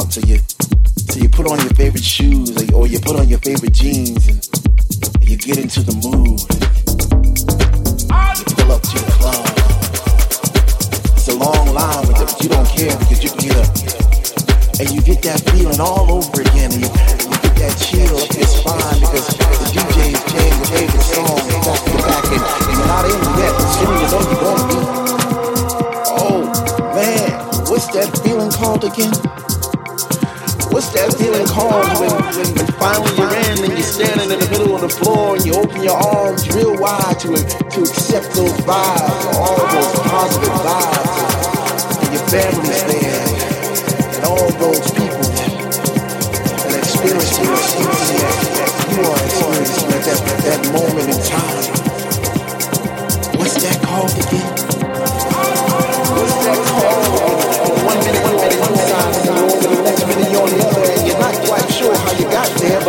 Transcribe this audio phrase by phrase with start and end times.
[0.00, 0.12] out.
[0.12, 3.38] So you, so you put on your favorite shoes or, or you put on your
[3.40, 4.40] favorite jeans and,
[5.20, 6.40] and you get into the mood.
[8.38, 9.44] You pull up to the club.
[11.16, 13.70] It's a long line but you don't care because you can get up.
[14.80, 16.72] And you get that feeling all over again.
[16.72, 20.70] And you, you get that chill up your spine because the DJ is playing your
[20.72, 22.24] favorite song to back.
[22.32, 23.52] And, and you're not in yet.
[23.60, 24.80] As soon as you know you're going to be.
[26.16, 26.40] Oh,
[26.96, 27.30] man.
[27.68, 29.49] What's that feeling called again?
[30.70, 32.10] What's that feeling called when,
[32.54, 35.54] when, finally you're in and you're standing in the middle of the floor and you
[35.54, 42.10] open your arms real wide to, to accept those vibes, all those positive vibes, and
[42.14, 45.10] your family's there, and all those people
[46.70, 51.66] and that something that you are experiencing at that, that moment in time.
[53.38, 54.59] What's that called again?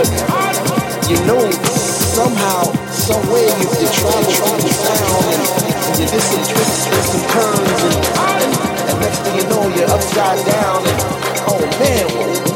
[0.01, 6.05] But you know somehow, some way you, you travel through the sound, and, and you
[6.09, 7.95] did some twists and some turns, and,
[8.41, 11.01] and, and next thing you know, you're upside down, and
[11.47, 12.07] oh man,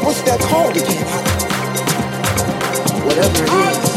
[0.04, 1.06] what's that called again?
[3.06, 3.95] Whatever it is,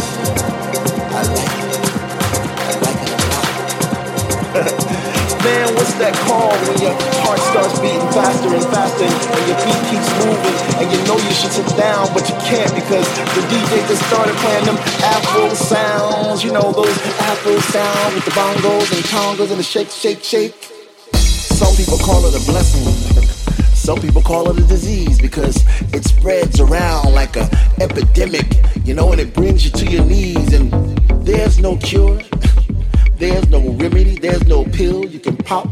[5.99, 6.95] that call when your
[7.27, 11.33] heart starts beating faster and faster and, your feet keeps moving and you know you
[11.35, 13.03] should sit down but you can't because
[13.35, 16.95] the DJ just started playing them Afro sounds, you know those
[17.27, 20.55] Afro sounds with the bongos and congas and the shake, shake, shake.
[21.59, 22.87] Some people call it a blessing.
[23.75, 27.49] Some people call it a disease because it spreads around like a
[27.81, 28.45] epidemic,
[28.85, 30.71] you know, and it brings you to your knees and
[31.25, 32.19] there's no cure.
[33.19, 35.67] There's no remedy, there's no pill you can pop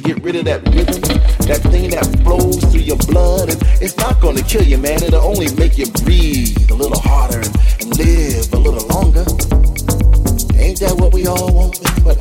[0.00, 1.00] to get rid of that rhythm,
[1.46, 3.50] that thing that flows through your blood.
[3.50, 5.02] And it's not gonna kill you, man.
[5.02, 9.24] It'll only make you breathe a little harder and, and live a little longer.
[10.58, 12.04] Ain't that what we all want, man?
[12.04, 12.16] But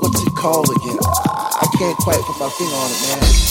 [0.00, 0.98] what's it called again?
[1.02, 3.50] I, I can't quite put my finger on it, man.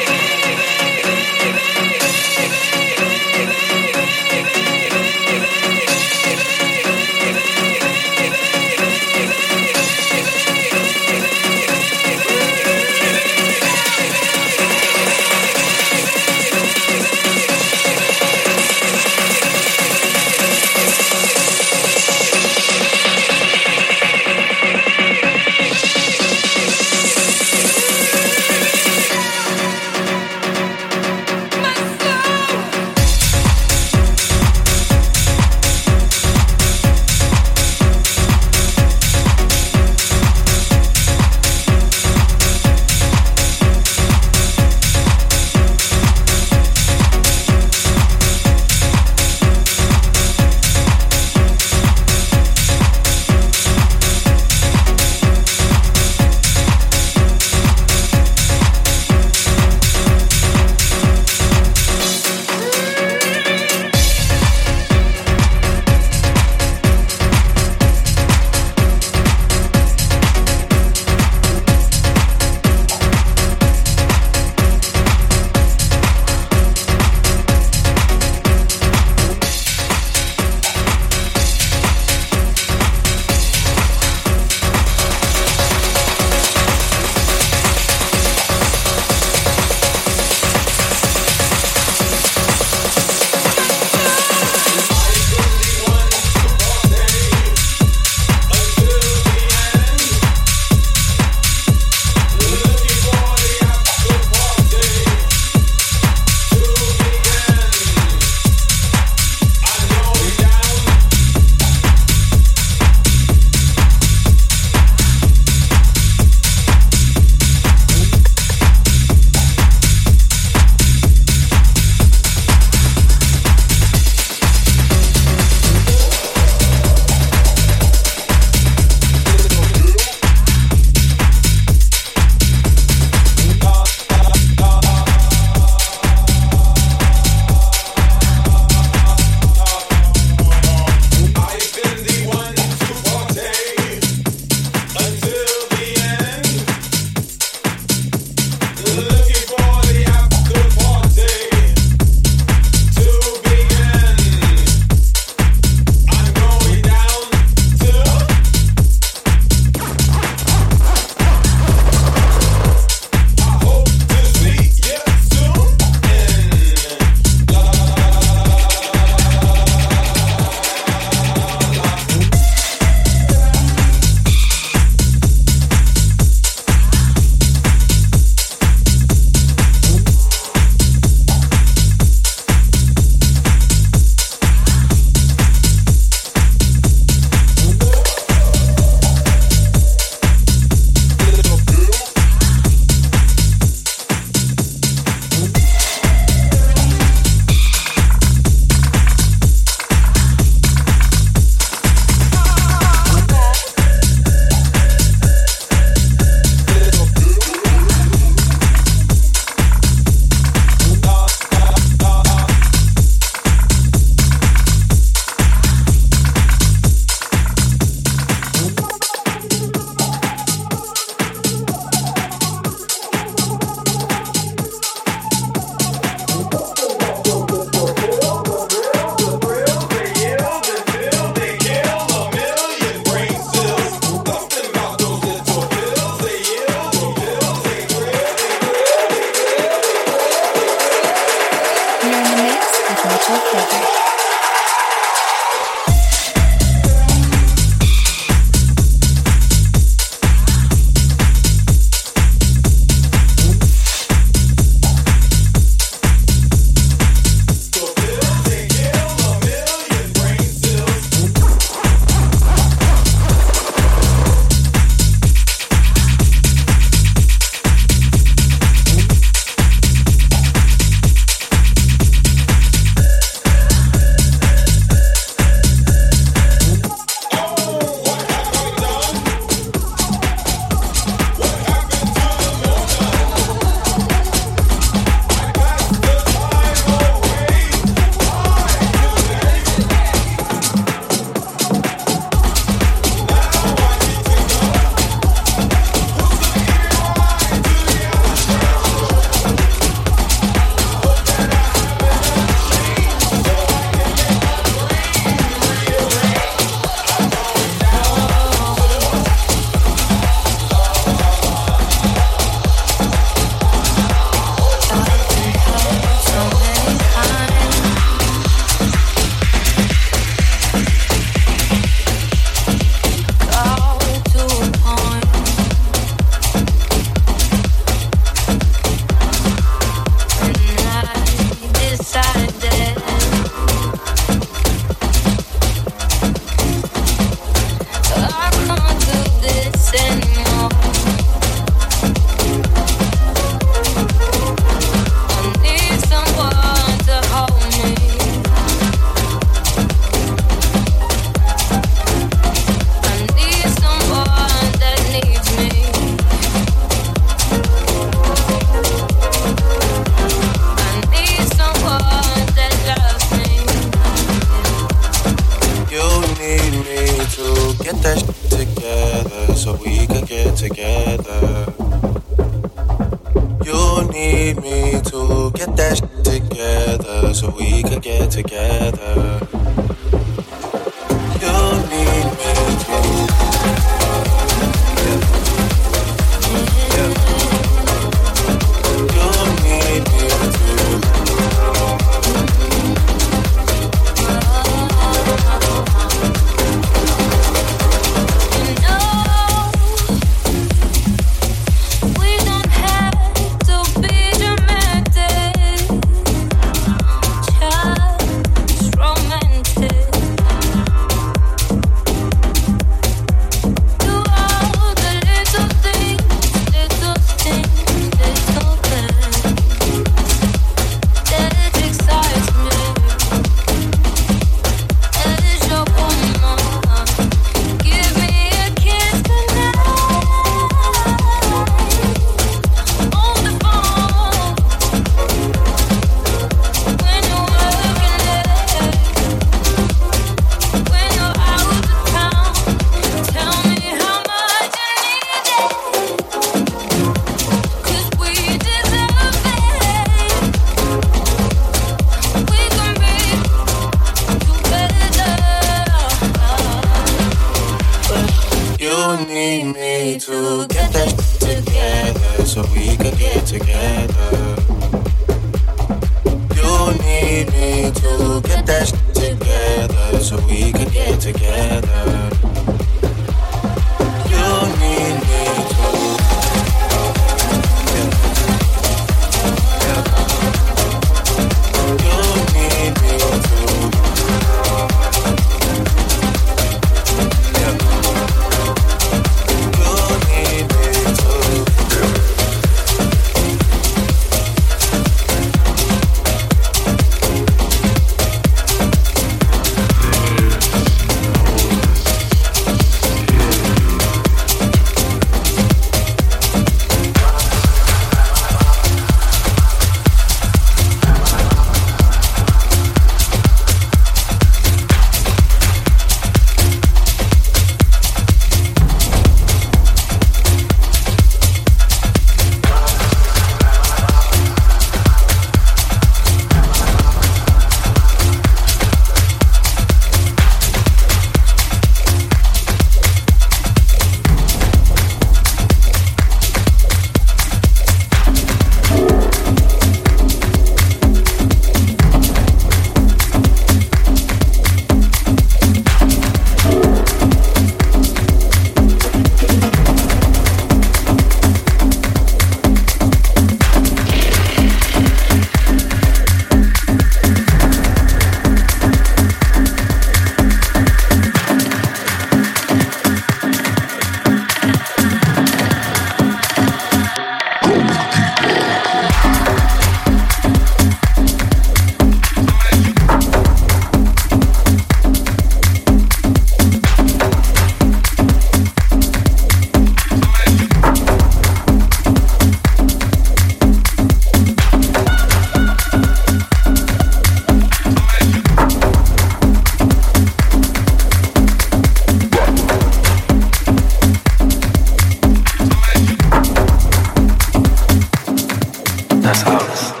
[599.31, 600.00] nuestras aulas.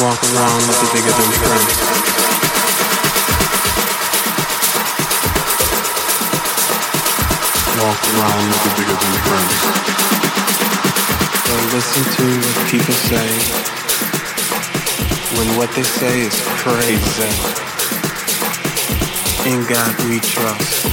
[0.00, 1.76] Walk around like you're bigger than Prince.
[7.76, 9.12] Walk around like you're bigger than.
[11.44, 13.28] Don't listen to what people say
[15.36, 17.28] when what they say is crazy.
[19.44, 20.86] In God we trust.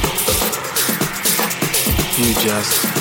[2.20, 2.99] You just.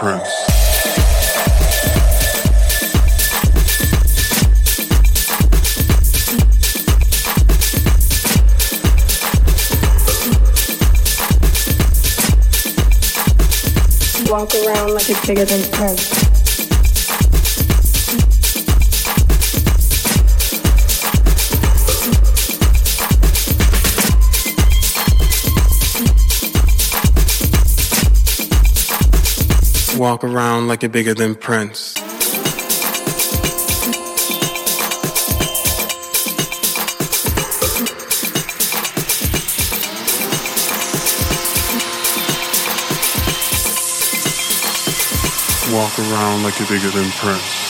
[0.00, 0.30] Prince.
[14.30, 16.29] Walk around like it's bigger than Prince.
[30.22, 31.94] Walk around like you're bigger than Prince.
[45.72, 47.69] Walk around like you're bigger than Prince.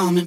[0.00, 0.26] common